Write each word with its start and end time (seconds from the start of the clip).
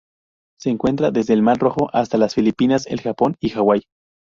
Se 0.59 0.71
encuentra 0.71 1.11
desde 1.11 1.35
el 1.35 1.43
Mar 1.43 1.59
Rojo 1.59 1.91
hasta 1.93 2.17
las 2.17 2.33
Filipinas, 2.33 2.87
el 2.87 3.01
Japón 3.01 3.35
y 3.39 3.51
Hawaii. 3.53 3.83